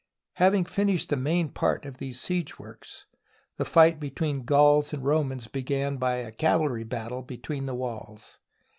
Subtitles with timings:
[0.37, 3.05] Having finished the main part of these siege works,
[3.57, 8.39] the fight between Gauls and Romans be gan by a cavalry battle between the walls.